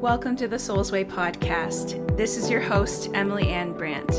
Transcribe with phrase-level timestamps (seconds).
[0.00, 2.16] Welcome to the Soul's Way podcast.
[2.16, 4.10] This is your host, Emily Anne Brant.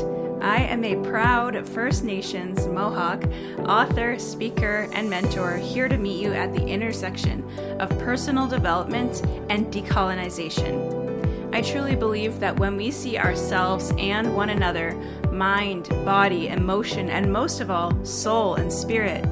[0.42, 3.22] I am a proud First Nations Mohawk
[3.68, 7.44] author, speaker, and mentor here to meet you at the intersection
[7.78, 11.54] of personal development and decolonization.
[11.54, 14.92] I truly believe that when we see ourselves and one another,
[15.30, 19.24] mind, body, emotion, and most of all, soul and spirit,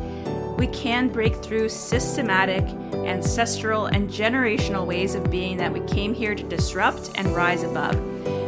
[0.57, 2.65] we can break through systematic,
[3.05, 7.97] ancestral, and generational ways of being that we came here to disrupt and rise above.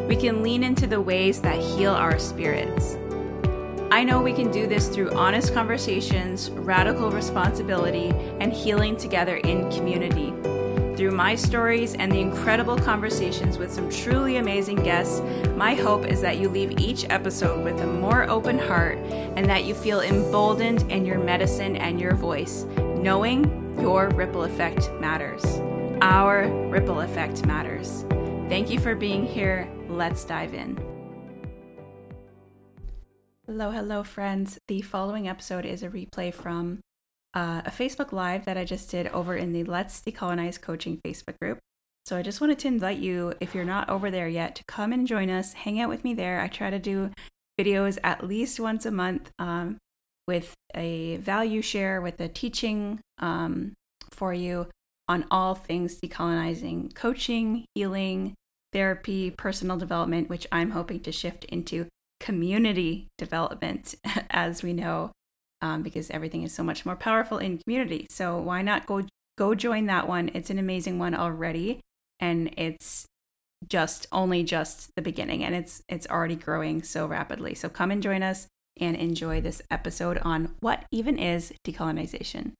[0.06, 2.96] We can lean into the ways that heal our spirits.
[3.90, 8.10] I know we can do this through honest conversations, radical responsibility,
[8.40, 10.32] and healing together in community.
[10.96, 15.20] Through my stories and the incredible conversations with some truly amazing guests,
[15.54, 19.64] my hope is that you leave each episode with a more open heart and that
[19.64, 22.64] you feel emboldened in your medicine and your voice,
[22.96, 25.44] knowing your ripple effect matters.
[26.00, 28.06] Our ripple effect matters.
[28.48, 29.68] Thank you for being here.
[29.90, 30.78] Let's dive in.
[33.44, 34.58] Hello, hello, friends.
[34.66, 36.80] The following episode is a replay from
[37.36, 41.38] uh, a Facebook Live that I just did over in the Let's Decolonize Coaching Facebook
[41.38, 41.58] group.
[42.06, 44.90] So I just wanted to invite you, if you're not over there yet, to come
[44.92, 46.40] and join us, hang out with me there.
[46.40, 47.10] I try to do
[47.60, 49.76] videos at least once a month um,
[50.26, 53.74] with a value share, with a teaching um,
[54.10, 54.68] for you
[55.06, 58.34] on all things decolonizing coaching, healing,
[58.72, 61.86] therapy, personal development, which I'm hoping to shift into
[62.18, 63.94] community development.
[64.30, 65.12] As we know,
[65.62, 68.06] um, because everything is so much more powerful in community.
[68.10, 69.02] So why not go
[69.36, 70.30] go join that one?
[70.34, 71.80] It's an amazing one already,
[72.20, 73.06] and it's
[73.68, 77.54] just only just the beginning, and it's it's already growing so rapidly.
[77.54, 78.46] So come and join us
[78.78, 82.52] and enjoy this episode on what even is decolonization.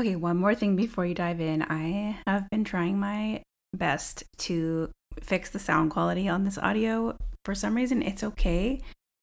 [0.00, 1.62] Okay, one more thing before you dive in.
[1.62, 3.42] I have been trying my
[3.74, 7.18] best to fix the sound quality on this audio.
[7.44, 8.80] For some reason, it's okay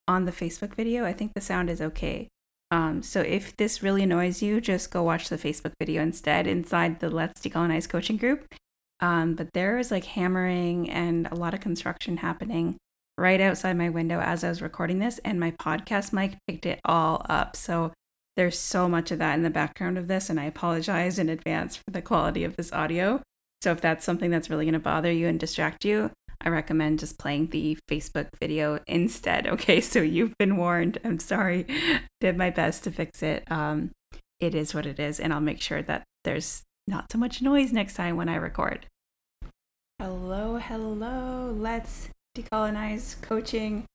[0.07, 1.05] on the Facebook video.
[1.05, 2.27] I think the sound is okay.
[2.69, 6.99] Um, so if this really annoys you, just go watch the Facebook video instead inside
[6.99, 8.53] the Let's Decolonize coaching group.
[8.99, 12.77] Um, but there is like hammering and a lot of construction happening
[13.17, 16.79] right outside my window as I was recording this, and my podcast mic picked it
[16.85, 17.55] all up.
[17.55, 17.93] So
[18.35, 21.75] there's so much of that in the background of this, and I apologize in advance
[21.75, 23.21] for the quality of this audio.
[23.63, 26.11] So if that's something that's really going to bother you and distract you,
[26.41, 29.47] I recommend just playing the Facebook video instead.
[29.57, 30.99] Okay, so you've been warned.
[31.03, 31.65] I'm sorry.
[32.21, 33.43] Did my best to fix it.
[33.51, 33.91] Um,
[34.39, 37.73] it is what it is, and I'll make sure that there's not so much noise
[37.73, 38.85] next time when I record.
[39.99, 41.51] Hello, hello.
[41.57, 43.85] Let's decolonize coaching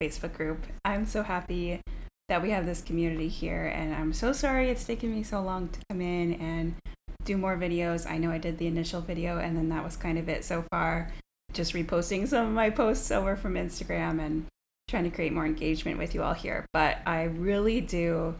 [0.00, 0.64] Facebook group.
[0.84, 1.80] I'm so happy
[2.28, 5.68] that we have this community here, and I'm so sorry it's taken me so long
[5.68, 6.76] to come in and
[7.24, 8.08] do more videos.
[8.08, 10.64] I know I did the initial video, and then that was kind of it so
[10.70, 11.10] far
[11.52, 14.46] just reposting some of my posts over from Instagram and
[14.88, 16.66] trying to create more engagement with you all here.
[16.72, 18.34] But I really do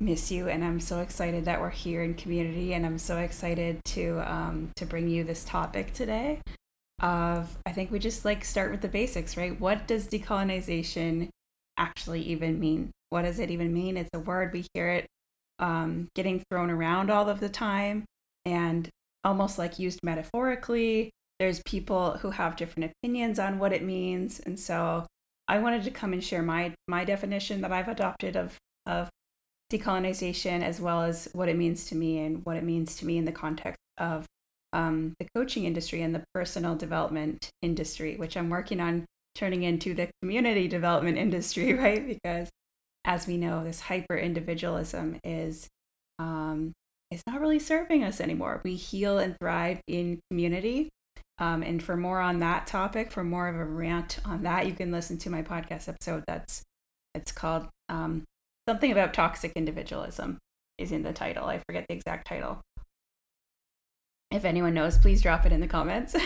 [0.00, 3.84] miss you, and I'm so excited that we're here in community, and I'm so excited
[3.86, 6.40] to um, to bring you this topic today.
[7.00, 9.58] Of I think we just like start with the basics, right?
[9.58, 11.28] What does decolonization
[11.76, 12.90] actually even mean?
[13.10, 13.96] What does it even mean?
[13.96, 15.06] It's a word we hear it
[15.58, 18.04] um, getting thrown around all of the time,
[18.44, 18.88] and
[19.24, 21.10] almost like used metaphorically
[21.44, 25.06] there's people who have different opinions on what it means and so
[25.46, 28.56] i wanted to come and share my my definition that i've adopted of
[28.86, 29.10] of
[29.70, 33.18] decolonization as well as what it means to me and what it means to me
[33.18, 34.24] in the context of
[34.72, 39.94] um, the coaching industry and the personal development industry which i'm working on turning into
[39.94, 42.06] the community development industry right?
[42.06, 42.50] Because
[43.04, 45.68] as we know this hyper individualism is
[46.18, 46.72] um,
[47.10, 48.60] is not really serving us anymore.
[48.64, 50.90] We heal and thrive in community
[51.38, 54.72] um, and for more on that topic, for more of a rant on that, you
[54.72, 56.24] can listen to my podcast episode.
[56.26, 56.62] That's
[57.14, 58.24] it's called um,
[58.68, 60.38] something about toxic individualism
[60.78, 61.46] is in the title.
[61.46, 62.60] I forget the exact title.
[64.30, 66.16] If anyone knows, please drop it in the comments.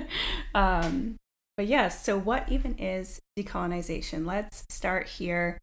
[0.54, 1.16] um,
[1.56, 4.26] but yes, so what even is decolonization?
[4.26, 5.58] Let's start here.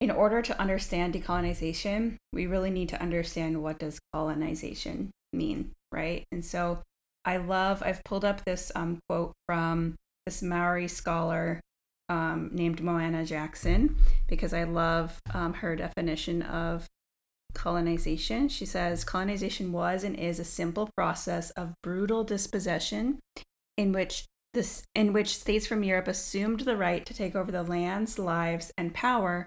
[0.00, 6.24] In order to understand decolonization, we really need to understand what does colonization mean, right?
[6.32, 6.80] And so
[7.24, 9.96] I love, I've pulled up this um, quote from
[10.26, 11.60] this Maori scholar
[12.08, 13.96] um, named Moana Jackson
[14.26, 16.86] because I love um, her definition of
[17.54, 18.48] colonization.
[18.48, 23.20] She says colonization was and is a simple process of brutal dispossession
[23.76, 27.62] in which this in which states from Europe assumed the right to take over the
[27.62, 29.46] lands, lives, and power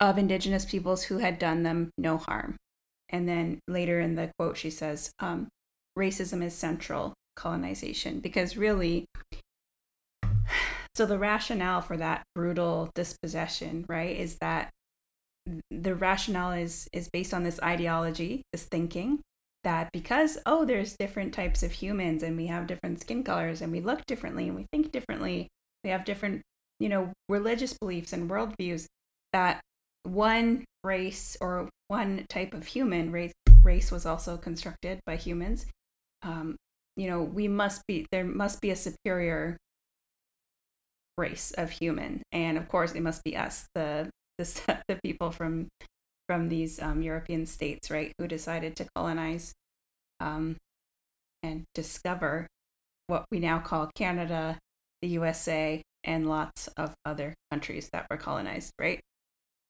[0.00, 2.56] of indigenous peoples who had done them no harm.
[3.08, 5.48] And then later in the quote, she says, um,
[5.98, 7.14] racism is central.
[7.36, 9.06] colonization because really
[10.96, 14.70] so the rationale for that brutal dispossession right is that
[15.70, 19.20] the rationale is is based on this ideology this thinking
[19.62, 23.70] that because oh there's different types of humans and we have different skin colors and
[23.70, 25.46] we look differently and we think differently
[25.84, 26.42] we have different
[26.80, 28.86] you know religious beliefs and worldviews
[29.32, 29.60] that
[30.02, 35.66] one race or one type of human race race was also constructed by humans
[36.22, 36.56] um,
[36.96, 39.56] you know we must be there must be a superior
[41.16, 45.68] race of human and of course it must be us the the, the people from
[46.28, 49.54] from these um, European states, right, who decided to colonize
[50.20, 50.56] um,
[51.42, 52.46] and discover
[53.06, 54.58] what we now call Canada,
[55.00, 59.00] the USA, and lots of other countries that were colonized, right?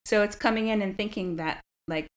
[0.04, 2.08] So it's coming in and thinking that, like,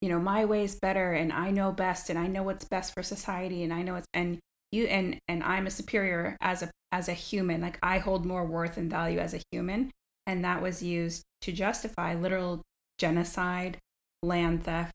[0.00, 2.94] you know, my way is better and I know best and I know what's best
[2.94, 4.38] for society and I know it's, and
[4.70, 7.60] you, and, and I'm a superior as a, as a human.
[7.60, 9.90] Like, I hold more worth and value as a human.
[10.26, 12.62] And that was used to justify literal
[12.98, 13.78] genocide,
[14.22, 14.92] land theft,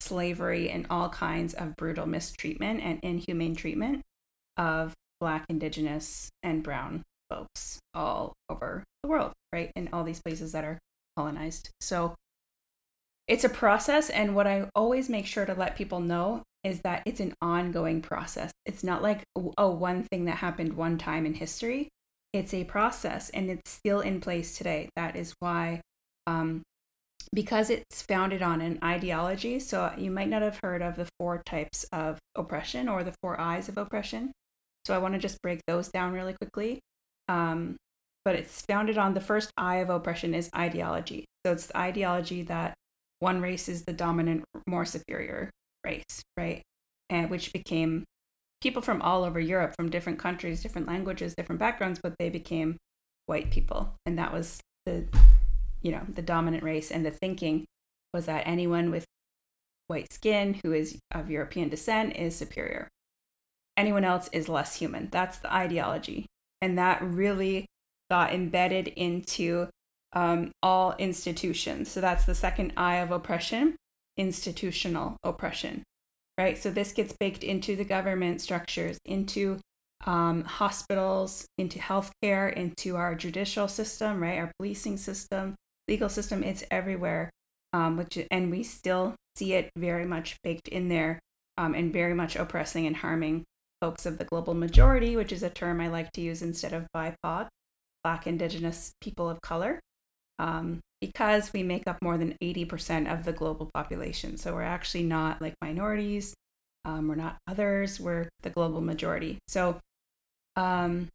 [0.00, 4.02] slavery, and all kinds of brutal mistreatment and inhumane treatment
[4.56, 9.72] of Black, Indigenous, and Brown folks all over the world, right?
[9.74, 10.78] In all these places that are
[11.16, 11.70] colonized.
[11.80, 12.14] So
[13.28, 14.10] it's a process.
[14.10, 18.00] And what I always make sure to let people know is that it's an ongoing
[18.00, 18.50] process.
[18.66, 21.88] It's not like, oh, one thing that happened one time in history.
[22.32, 24.88] It's a process and it's still in place today.
[24.96, 25.80] That is why
[26.26, 26.62] um,
[27.34, 29.60] because it's founded on an ideology.
[29.60, 33.38] So you might not have heard of the four types of oppression or the four
[33.38, 34.32] eyes of oppression.
[34.86, 36.80] So I want to just break those down really quickly.
[37.28, 37.76] Um,
[38.24, 41.24] but it's founded on the first eye of oppression is ideology.
[41.44, 42.74] So it's the ideology that
[43.20, 45.50] one race is the dominant, more superior
[45.84, 46.62] race, right?
[47.10, 48.04] And which became
[48.60, 52.76] people from all over Europe, from different countries, different languages, different backgrounds, but they became
[53.26, 53.94] white people.
[54.06, 55.04] And that was the
[55.82, 57.64] you know the dominant race and the thinking
[58.12, 59.04] was that anyone with
[59.86, 62.88] white skin who is of European descent is superior.
[63.76, 65.08] Anyone else is less human.
[65.10, 66.26] That's the ideology.
[66.60, 67.66] And that really
[68.10, 69.68] got embedded into
[70.12, 71.90] um, all institutions.
[71.90, 73.76] So that's the second eye of oppression
[74.18, 75.84] institutional oppression,
[76.36, 76.58] right?
[76.58, 79.58] So this gets baked into the government structures, into
[80.04, 84.38] um, hospitals, into healthcare, into our judicial system, right?
[84.38, 85.54] Our policing system,
[85.86, 87.30] legal system, it's everywhere.
[87.74, 91.20] Um, which and we still see it very much baked in there
[91.58, 93.44] um, and very much oppressing and harming
[93.82, 96.86] folks of the global majority, which is a term I like to use instead of
[96.96, 97.48] BIPOC,
[98.02, 99.80] Black, Indigenous people of color,
[100.38, 104.36] um, because we make up more than 80% of the global population.
[104.36, 106.34] So we're actually not like minorities,
[106.84, 109.38] um, we're not others, we're the global majority.
[109.48, 109.78] So,
[110.56, 111.08] um,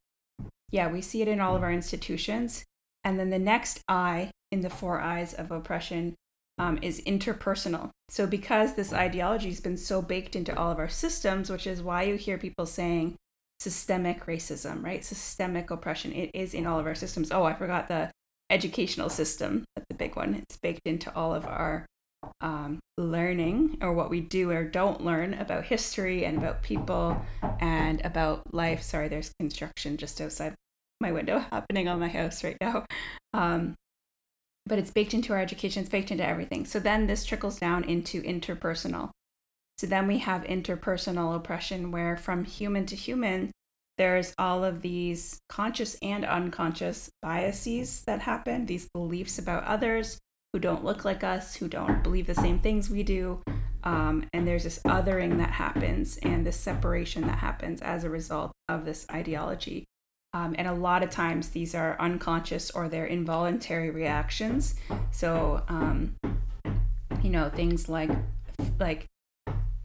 [0.72, 2.64] yeah, we see it in all of our institutions.
[3.04, 6.16] And then the next I in the four eyes of oppression
[6.58, 7.90] um, is interpersonal.
[8.10, 11.82] So, because this ideology has been so baked into all of our systems, which is
[11.82, 13.16] why you hear people saying
[13.60, 15.04] systemic racism, right?
[15.04, 16.14] Systemic oppression.
[16.14, 17.32] It is in all of our systems.
[17.32, 18.12] Oh, I forgot the
[18.54, 19.66] educational system.
[19.76, 20.36] That's the big one.
[20.36, 21.86] It's baked into all of our
[22.40, 27.20] um, learning or what we do or don't learn about history and about people
[27.60, 28.82] and about life.
[28.82, 30.54] Sorry, there's construction just outside
[31.02, 32.86] my window happening on my house right now.
[33.34, 33.76] Um,
[34.66, 36.66] but it's baked into our education, it's baked into everything.
[36.66, 39.10] So then this trickles down into interpersonal.
[39.78, 43.52] So then we have interpersonal oppression where from human to human,
[43.98, 50.20] there's all of these conscious and unconscious biases that happen, these beliefs about others
[50.52, 53.42] who don't look like us, who don't believe the same things we do.
[53.84, 58.52] Um, and there's this othering that happens and this separation that happens as a result
[58.70, 59.86] of this ideology.
[60.34, 64.76] Um, and a lot of times these are unconscious or they're involuntary reactions.
[65.12, 66.16] So, um,
[67.22, 68.10] you know, things like
[68.80, 69.06] like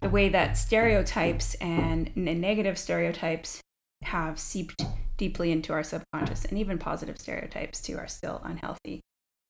[0.01, 3.61] the way that stereotypes and, and negative stereotypes
[4.03, 4.83] have seeped
[5.17, 9.01] deeply into our subconscious, and even positive stereotypes too are still unhealthy.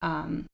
[0.02, 0.46] Um,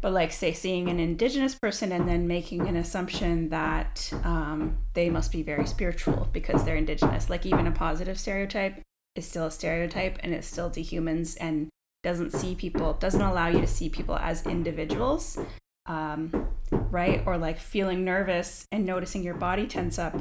[0.00, 5.10] but like say seeing an indigenous person and then making an assumption that um, they
[5.10, 8.80] must be very spiritual because they're indigenous like even a positive stereotype
[9.14, 11.68] is still a stereotype and it still dehumans and
[12.02, 15.38] doesn't see people doesn't allow you to see people as individuals
[15.86, 16.48] um,
[16.90, 20.14] right or like feeling nervous and noticing your body tense up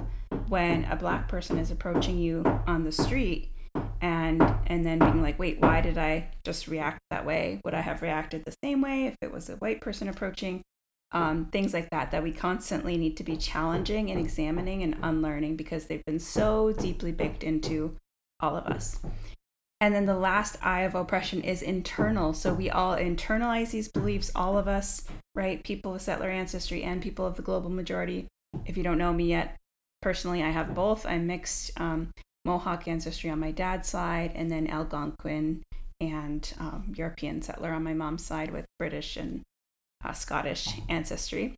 [0.50, 3.52] when a black person is approaching you on the street
[4.02, 7.82] and and then being like wait why did i just react that way would i
[7.82, 10.62] have reacted the same way if it was a white person approaching
[11.12, 15.56] um, things like that that we constantly need to be challenging and examining and unlearning
[15.56, 17.96] because they've been so deeply baked into
[18.40, 19.00] all of us.
[19.82, 22.34] And then the last eye of oppression is internal.
[22.34, 25.64] So we all internalize these beliefs, all of us, right?
[25.64, 28.28] People with settler ancestry and people of the global majority.
[28.66, 29.56] If you don't know me yet,
[30.02, 31.06] personally, I have both.
[31.06, 32.12] I'm mixed um,
[32.46, 35.64] Mohawk ancestry on my dad's side, and then Algonquin
[36.00, 39.42] and um, European settler on my mom's side with British and
[40.04, 41.56] uh, Scottish ancestry,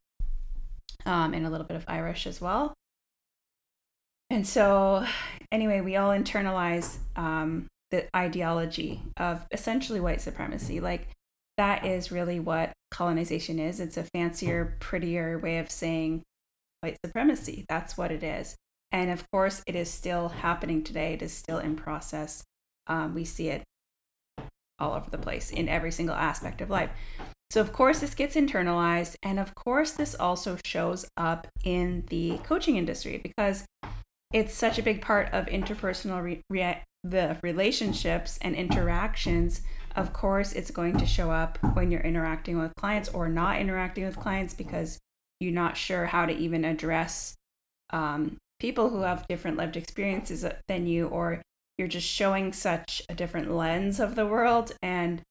[1.06, 2.74] um, and a little bit of Irish as well.
[4.30, 5.06] And so,
[5.52, 10.80] anyway, we all internalize um, the ideology of essentially white supremacy.
[10.80, 11.08] Like,
[11.58, 13.80] that is really what colonization is.
[13.80, 16.24] It's a fancier, prettier way of saying
[16.82, 17.66] white supremacy.
[17.70, 18.56] That's what it is.
[18.92, 21.14] And of course, it is still happening today.
[21.14, 22.44] It is still in process.
[22.88, 23.64] Um, we see it
[24.80, 26.90] all over the place in every single aspect of life.
[27.52, 29.16] So, of course, this gets internalized.
[29.24, 33.66] And of course, this also shows up in the coaching industry because
[34.34, 39.62] it's such a big part of interpersonal re- re- the relationships and interactions.
[39.96, 44.06] Of course, it's going to show up when you're interacting with clients or not interacting
[44.06, 44.98] with clients because
[45.42, 47.36] you're not sure how to even address
[47.90, 51.42] um, people who have different lived experiences than you, or
[51.78, 55.22] you're just showing such a different lens of the world and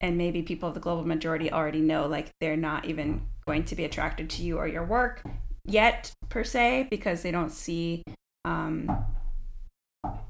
[0.00, 3.74] and maybe people of the global majority already know like they're not even going to
[3.74, 5.22] be attracted to you or your work
[5.64, 8.02] yet per se because they don't see
[8.44, 9.04] um,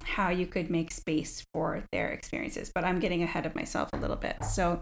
[0.02, 2.70] how you could make space for their experiences.
[2.74, 4.42] But i'm getting ahead of myself a little bit.
[4.44, 4.80] So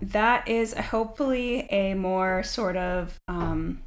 [0.00, 3.82] that is hopefully a more sort of um,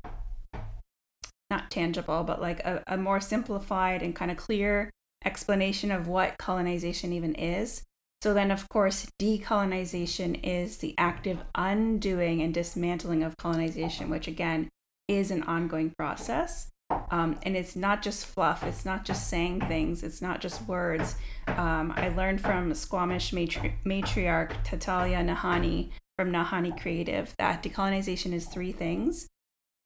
[1.49, 4.89] not tangible but like a, a more simplified and kind of clear
[5.25, 7.83] explanation of what colonization even is
[8.21, 14.69] so then, of course, decolonization is the active undoing and dismantling of colonization, which again
[15.07, 16.69] is an ongoing process.
[17.11, 21.15] Um, and it's not just fluff, it's not just saying things, it's not just words.
[21.47, 28.45] Um, I learned from Squamish matri- matriarch Natalie Nahanee from Nahanee Creative that decolonization is
[28.45, 29.27] three things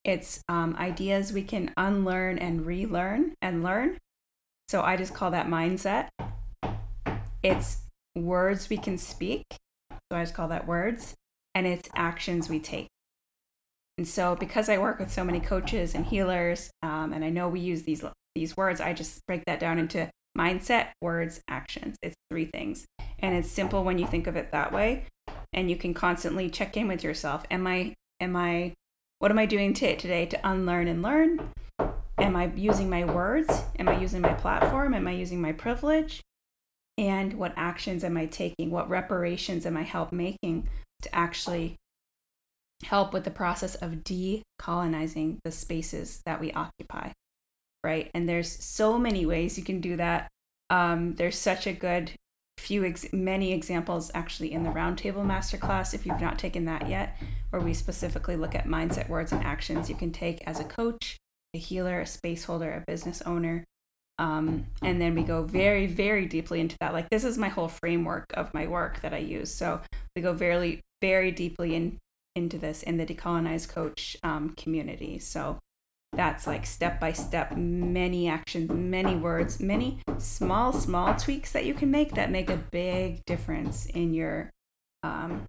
[0.03, 3.97] it's um, ideas we can unlearn and relearn and learn.
[4.67, 6.09] So I just call that mindset.
[7.41, 7.83] It's
[8.15, 9.45] words we can speak.
[9.91, 11.13] So I just call that words.
[11.55, 12.87] And it's actions we take.
[13.97, 17.47] And so, because I work with so many coaches and healers, um, and I know
[17.47, 18.03] we use these
[18.35, 21.95] these words, I just break that down into mindset, words, actions.
[22.01, 22.85] It's three things,
[23.19, 25.05] and it's simple when you think of it that way.
[25.53, 27.43] And you can constantly check in with yourself.
[27.51, 28.73] Am I am I
[29.19, 31.51] what am I doing t- today to unlearn and learn?
[32.17, 33.63] Am I using my words?
[33.79, 34.93] Am I using my platform?
[34.93, 36.21] Am I using my privilege?
[36.97, 38.69] and what actions am I taking?
[38.69, 40.69] What reparations am I help making
[41.01, 41.75] to actually
[42.83, 47.11] help with the process of decolonizing the spaces that we occupy?
[47.83, 48.09] Right.
[48.13, 50.29] And there's so many ways you can do that.
[50.69, 52.11] Um, there's such a good
[52.57, 57.17] few ex- many examples actually in the roundtable masterclass if you've not taken that yet
[57.49, 61.17] where we specifically look at mindset words and actions you can take as a coach
[61.55, 63.65] a healer a space holder a business owner
[64.19, 66.93] um, and then we go very, very deeply into that.
[66.93, 69.51] Like this is my whole framework of my work that I use.
[69.51, 69.81] So
[70.15, 71.97] we go very, very deeply in
[72.35, 75.19] into this in the decolonized coach um, community.
[75.19, 75.59] So
[76.13, 81.73] that's like step by step, many actions, many words, many small, small tweaks that you
[81.73, 84.51] can make that make a big difference in your
[85.01, 85.43] um,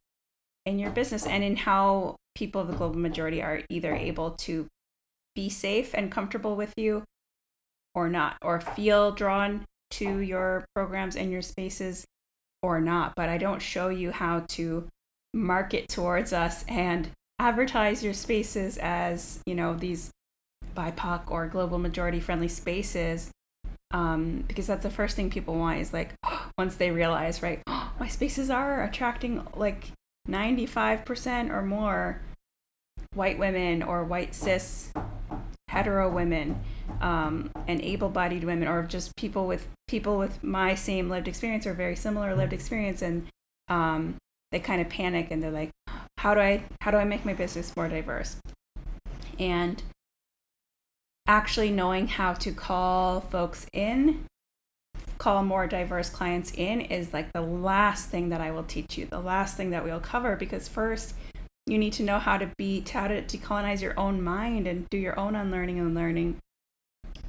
[0.67, 4.67] in your business and in how people of the global majority are either able to
[5.35, 7.05] be safe and comfortable with you
[7.95, 12.05] or not, or feel drawn to your programs and your spaces
[12.63, 13.15] or not.
[13.15, 14.89] But I don't show you how to
[15.35, 20.11] market towards us and advertise your spaces as, you know, these
[20.75, 23.31] BIPOC or global majority friendly spaces.
[23.93, 26.15] Um, because that's the first thing people want is like
[26.59, 29.91] once they realize, right, oh, my spaces are attracting like
[30.29, 32.21] 95% or more
[33.15, 34.93] white women or white cis
[35.69, 36.61] hetero women
[37.01, 41.75] um, and able-bodied women or just people with people with my same lived experience or
[41.75, 43.27] very similar lived experience and
[43.69, 44.17] um,
[44.53, 45.71] they kind of panic and they're like
[46.19, 48.37] how do i how do i make my business more diverse?
[49.39, 49.83] And
[51.27, 54.25] actually knowing how to call folks in
[55.19, 59.07] call more diverse clients in is like the last thing that i will teach you
[59.07, 61.15] the last thing that we'll cover because first
[61.67, 64.99] you need to know how to be how to decolonize your own mind and do
[64.99, 66.37] your own unlearning and learning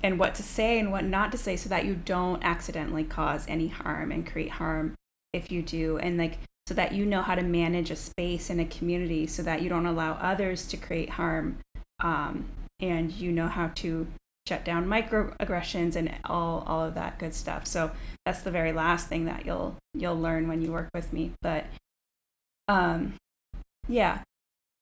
[0.04, 3.46] and what to say and what not to say so that you don't accidentally cause
[3.48, 4.94] any harm and create harm
[5.34, 5.98] if you do.
[5.98, 9.44] And like so that you know how to manage a space in a community so
[9.44, 11.58] that you don't allow others to create harm
[12.04, 12.46] um,
[12.80, 14.08] and you know how to
[14.48, 17.66] shut down microaggressions and all all of that good stuff.
[17.66, 17.92] So
[18.26, 21.32] that's the very last thing that you'll you'll learn when you work with me.
[21.42, 21.66] But
[22.68, 23.14] um
[23.88, 24.22] yeah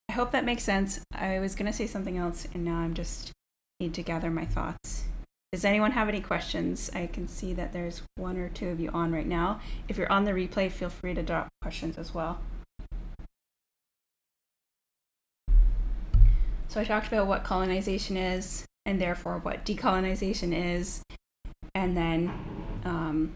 [0.10, 1.02] i hope that makes sense.
[1.14, 3.32] I was going to say something else and now i'm just
[3.80, 5.04] need to gather my thoughts
[5.54, 6.90] does anyone have any questions?
[6.96, 9.62] I can see that there's one or two of you on right now.
[9.88, 12.42] If you're on the replay, feel free to drop questions as well.
[16.70, 21.04] So I talked about what colonization is and therefore what decolonization is.
[21.76, 22.34] And then
[22.84, 23.34] um,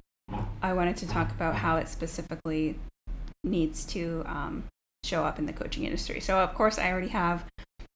[0.64, 2.80] I wanted to talk about how it specifically
[3.44, 4.64] needs to um,
[5.04, 6.20] show up in the coaching industry.
[6.20, 7.46] So, of course, I already have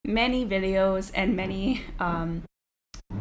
[0.05, 2.43] many videos and many um,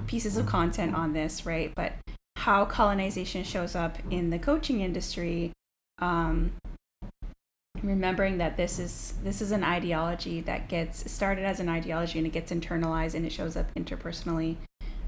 [0.06, 1.72] pieces of content on this, right?
[1.74, 1.92] But
[2.36, 5.52] how colonization shows up in the coaching industry,
[5.98, 6.52] um,
[7.82, 12.26] remembering that this is this is an ideology that gets started as an ideology and
[12.26, 14.56] it gets internalized and it shows up interpersonally.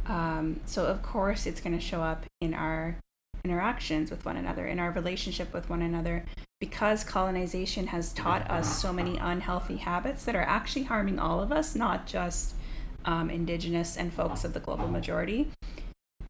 [0.07, 2.97] Um, so of course it's going to show up in our
[3.45, 6.25] interactions with one another, in our relationship with one another,
[6.61, 11.51] because colonization has taught us so many unhealthy habits that are actually harming all of
[11.51, 12.55] us, not just
[13.05, 15.51] um, indigenous and folks of the global majority.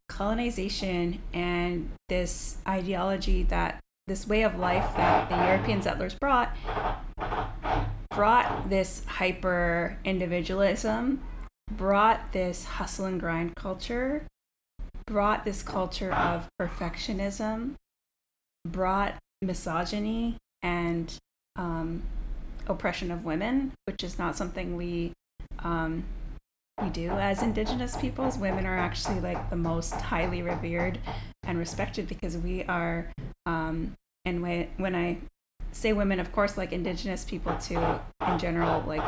[0.08, 6.54] Colonization and this ideology that this way of life that the European settlers brought
[8.10, 11.22] brought this hyper individualism,
[11.70, 14.26] brought this hustle and grind culture,
[15.06, 17.74] brought this culture of perfectionism,
[18.68, 21.16] brought misogyny and
[21.56, 22.02] um,
[22.66, 25.12] oppression of women, which is not something we
[25.60, 26.04] um,
[26.80, 27.10] we do.
[27.10, 30.98] As indigenous peoples women are actually like the most highly revered
[31.44, 33.10] and respected because we are
[33.46, 35.16] um, and when, when i
[35.72, 37.80] say women of course like indigenous people too
[38.28, 39.02] in general like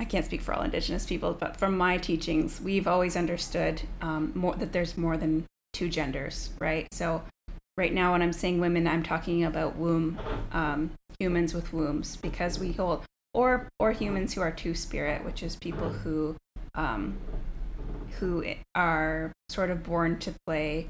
[0.00, 4.32] i can't speak for all indigenous people but from my teachings we've always understood um,
[4.34, 6.86] more that there's more than two genders right?
[6.92, 7.22] So
[7.78, 10.18] right now when i'm saying women i'm talking about womb
[10.52, 13.02] um, humans with wombs because we hold
[13.34, 16.36] or or humans who are two spirit which is people who
[16.74, 17.16] um,
[18.18, 20.88] who are sort of born to play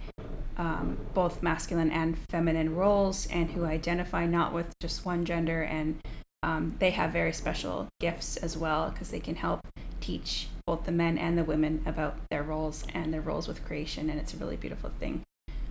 [0.57, 6.01] um, both masculine and feminine roles and who identify not with just one gender and
[6.43, 9.61] um, they have very special gifts as well because they can help
[10.01, 14.11] teach both the men and the women about their roles and their roles with creation
[14.11, 15.23] and it's a really beautiful thing.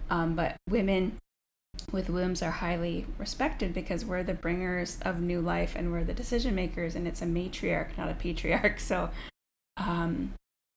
[0.10, 1.18] Um, but women
[1.92, 6.14] with wombs are highly respected because we're the bringers of new life and we're the
[6.14, 9.10] decision makers and it's a matriarch not a patriarch so
[9.78, 10.34] um,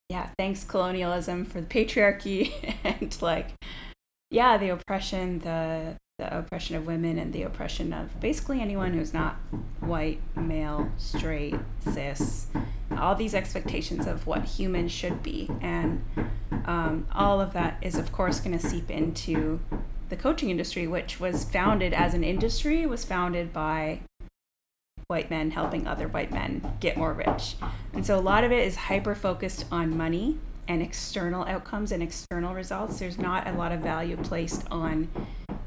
[0.09, 2.53] yeah, thanks colonialism for the patriarchy
[2.85, 3.49] and like,
[4.31, 9.13] yeah, the oppression, the the oppression of women and the oppression of basically anyone who's
[9.13, 9.35] not
[9.81, 12.47] white, male, straight, cis,
[12.97, 15.51] all these expectations of what humans should be.
[15.61, 16.05] And
[16.67, 19.59] um, all of that is, of course, going to seep into
[20.09, 24.01] the coaching industry, which was founded as an industry, was founded by
[25.09, 27.57] white men helping other white men get more rich.
[27.93, 32.03] And so a lot of it is hyper focused on money and external outcomes and
[32.03, 32.99] external results.
[32.99, 35.09] There's not a lot of value placed on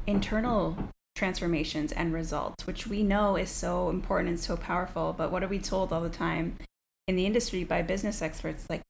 [0.06, 0.76] internal
[1.14, 5.14] transformations and results, which we know is so important and so powerful.
[5.16, 6.56] But what are we told all the time
[7.06, 8.66] in the industry by business experts?
[8.68, 8.82] Like,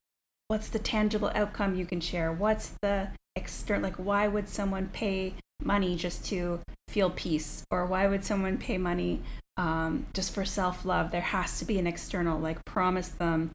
[0.49, 2.33] what's the tangible outcome you can share?
[2.33, 7.64] What's the external, like, why would someone pay money just to feel peace?
[7.70, 9.22] Or why would someone pay money
[9.59, 13.51] um, just for self love, there has to be an external, like promise them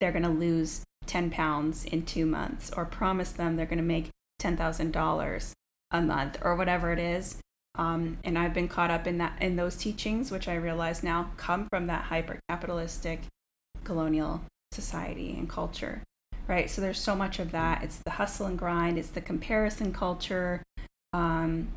[0.00, 3.84] they're going to lose 10 pounds in two months, or promise them they're going to
[3.84, 4.10] make
[4.42, 5.52] $10,000
[5.92, 7.38] a month, or whatever it is.
[7.76, 11.30] Um, and I've been caught up in that in those teachings, which I realize now
[11.36, 13.20] come from that hyper capitalistic
[13.84, 14.42] colonial
[14.72, 16.02] society and culture,
[16.46, 16.70] right?
[16.70, 17.82] So there's so much of that.
[17.82, 18.98] It's the hustle and grind.
[18.98, 20.62] It's the comparison culture.
[21.12, 21.68] Um,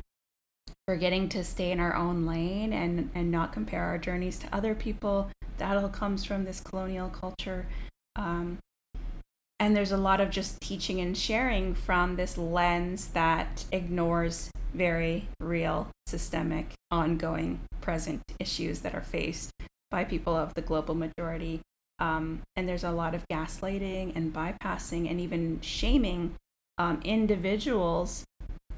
[0.86, 4.74] forgetting to stay in our own lane and, and not compare our journeys to other
[4.74, 5.30] people.
[5.58, 7.66] That all comes from this colonial culture.
[8.16, 8.58] Um,
[9.60, 15.28] and there's a lot of just teaching and sharing from this lens that ignores very
[15.40, 19.50] real, systemic, ongoing, present issues that are faced
[19.90, 21.60] by people of the global majority.
[21.98, 26.34] Um, and there's a lot of gaslighting and bypassing and even shaming
[26.78, 28.24] um, individuals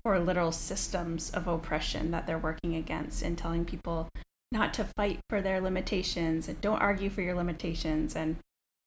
[0.05, 4.09] or literal systems of oppression that they're working against and telling people
[4.51, 8.37] not to fight for their limitations and don't argue for your limitations and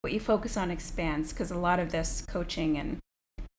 [0.01, 2.97] what you focus on expands because a lot of this coaching and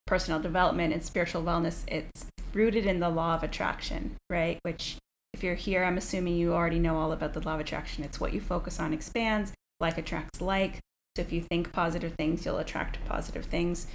[0.05, 4.97] personal development and spiritual wellness it's rooted in the law of attraction right which
[5.35, 8.05] if you're here, I'm assuming you already know all about the law of attraction.
[8.05, 10.79] It's what you focus on expands, like attracts like.
[11.15, 13.87] So if you think positive things, you'll attract positive things.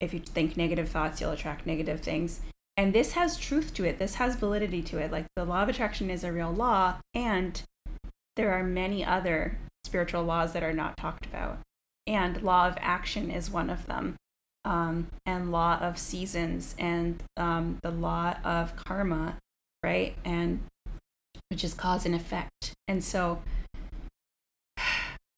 [0.00, 2.40] If you think negative thoughts, you'll attract negative things.
[2.76, 3.98] And this has truth to it.
[3.98, 5.10] This has validity to it.
[5.10, 7.62] Like the law of attraction is a real law, and
[8.36, 11.58] there are many other spiritual laws that are not talked about.
[12.06, 14.16] And law of action is one of them.
[14.64, 19.38] Um, and law of seasons and um, the law of karma,
[19.82, 20.16] right?
[20.24, 20.64] And
[21.48, 22.74] which is cause and effect.
[22.88, 23.42] And so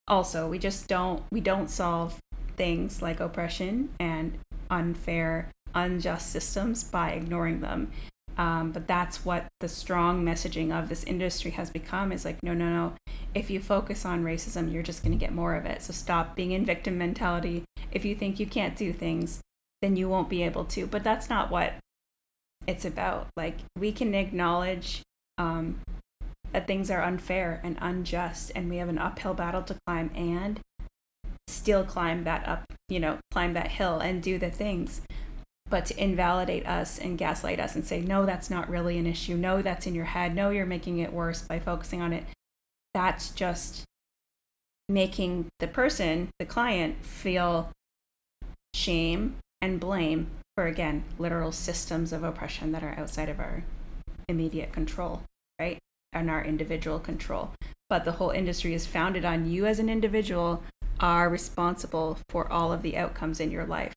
[0.09, 2.19] also we just don't we don't solve
[2.57, 4.37] things like oppression and
[4.69, 7.91] unfair unjust systems by ignoring them.
[8.37, 12.53] Um, but that's what the strong messaging of this industry has become is like no
[12.53, 12.93] no no.
[13.35, 15.81] If you focus on racism you're just going to get more of it.
[15.81, 17.63] So stop being in victim mentality.
[17.91, 19.41] If you think you can't do things
[19.81, 20.87] then you won't be able to.
[20.87, 21.73] But that's not what
[22.67, 23.27] it's about.
[23.37, 25.01] Like we can acknowledge
[25.37, 25.79] um,
[26.51, 30.59] that things are unfair and unjust and we have an uphill battle to climb and
[31.47, 35.01] still climb that up you know climb that hill and do the things.
[35.69, 39.35] But to invalidate us and gaslight us and say no that's not really an issue.
[39.35, 40.35] No that's in your head.
[40.35, 42.25] No you're making it worse by focusing on it.
[42.93, 43.85] That's just
[44.87, 47.69] making the person the client feel
[48.73, 53.63] shame and blame for again literal systems of oppression that are outside of our
[54.27, 55.21] immediate control
[55.59, 55.77] right
[56.13, 57.51] and our individual control
[57.89, 60.63] but the whole industry is founded on you as an individual
[60.99, 63.93] are responsible for all of the outcomes in your life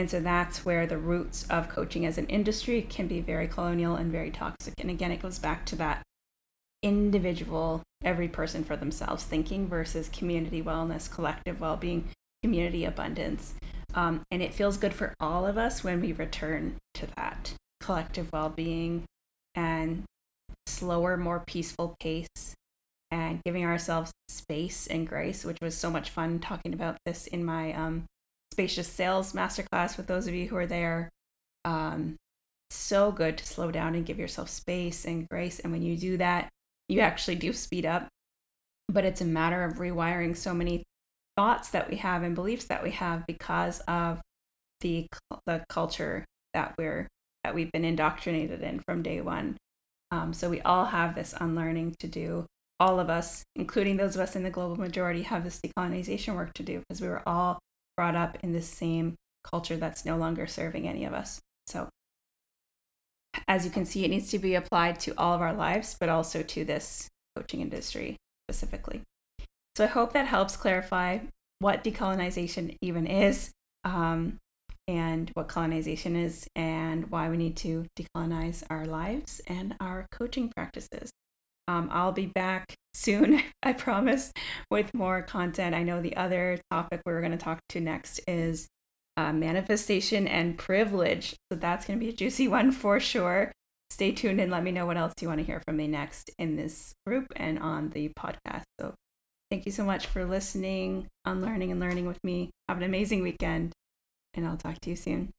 [0.00, 3.96] and so that's where the roots of coaching as an industry can be very colonial
[3.96, 4.72] and very toxic.
[4.78, 6.02] And again, it goes back to that
[6.82, 12.08] individual, every person for themselves thinking versus community wellness, collective well being,
[12.42, 13.52] community abundance.
[13.92, 18.32] Um, and it feels good for all of us when we return to that collective
[18.32, 19.04] well being
[19.54, 20.04] and
[20.70, 22.54] slower, more peaceful pace
[23.10, 27.44] and giving ourselves space and grace, which was so much fun talking about this in
[27.44, 28.04] my um,
[28.52, 31.10] spacious sales masterclass with those of you who are there.
[31.64, 32.16] Um,
[32.70, 35.58] so good to slow down and give yourself space and grace.
[35.58, 36.48] And when you do that,
[36.88, 38.08] you actually do speed up.
[38.88, 40.84] But it's a matter of rewiring so many
[41.36, 44.20] thoughts that we have and beliefs that we have because of
[44.80, 45.06] the
[45.46, 47.06] the culture that we're
[47.44, 49.56] that we've been indoctrinated in from day one.
[50.10, 52.46] Um, so we all have this unlearning to do.
[52.78, 56.54] All of us, including those of us in the global majority, have this decolonization work
[56.54, 57.58] to do because we were all
[57.96, 61.40] brought up in the same culture that's no longer serving any of us.
[61.66, 61.88] So,
[63.46, 66.08] as you can see, it needs to be applied to all of our lives, but
[66.08, 68.16] also to this coaching industry
[68.48, 69.02] specifically.
[69.76, 71.18] So, I hope that helps clarify
[71.58, 73.50] what decolonization even is,
[73.84, 74.38] um,
[74.90, 80.50] and what colonization is, and why we need to decolonize our lives and our coaching
[80.54, 81.12] practices.
[81.68, 84.32] Um, I'll be back soon, I promise,
[84.68, 85.76] with more content.
[85.76, 88.66] I know the other topic we're going to talk to next is
[89.16, 91.36] uh, manifestation and privilege.
[91.52, 93.52] So that's going to be a juicy one for sure.
[93.90, 96.30] Stay tuned and let me know what else you want to hear from me next
[96.38, 98.64] in this group and on the podcast.
[98.80, 98.94] So
[99.50, 102.50] thank you so much for listening, unlearning, and learning with me.
[102.68, 103.72] Have an amazing weekend,
[104.34, 105.32] and I'll talk to you soon.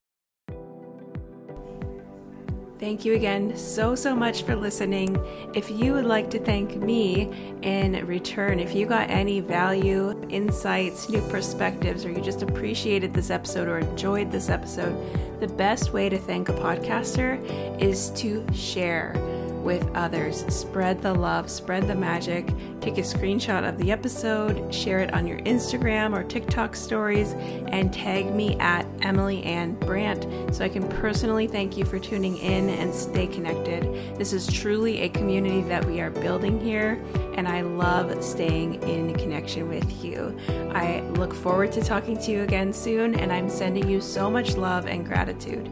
[2.81, 5.15] Thank you again so, so much for listening.
[5.53, 7.29] If you would like to thank me
[7.61, 13.29] in return, if you got any value, insights, new perspectives, or you just appreciated this
[13.29, 14.97] episode or enjoyed this episode,
[15.39, 17.39] the best way to thank a podcaster
[17.79, 19.13] is to share
[19.61, 20.45] with others.
[20.53, 22.47] Spread the love, spread the magic.
[22.81, 27.33] Take a screenshot of the episode, share it on your Instagram or TikTok stories,
[27.67, 32.37] and tag me at Emily Anne Brant so I can personally thank you for tuning
[32.37, 33.83] in and stay connected.
[34.17, 37.01] This is truly a community that we are building here,
[37.35, 40.37] and I love staying in connection with you.
[40.73, 44.57] I look forward to talking to you again soon, and I'm sending you so much
[44.57, 45.69] love and gratitude.